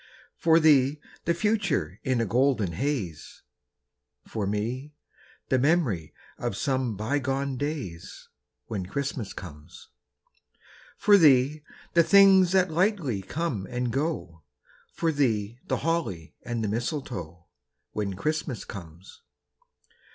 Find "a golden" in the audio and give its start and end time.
2.19-2.71